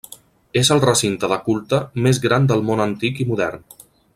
[0.61, 3.67] És el recinte de culte més gran del món antic i modern.